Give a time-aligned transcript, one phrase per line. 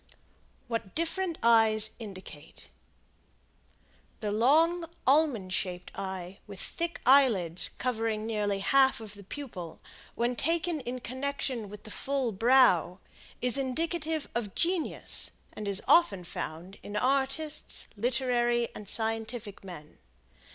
[0.67, 2.69] WHAT DIFFERENT EYES INDICATE.
[4.19, 9.79] The long, almond shaped eye with thick eyelids covering nearly half of the pupil,
[10.15, 12.99] when taken in connection with the full brow,
[13.43, 19.99] is indicative of genius, and is often found in artists, literary and scientific men.